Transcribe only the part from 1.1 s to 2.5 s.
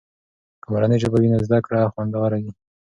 وي نو زده کړه خوندور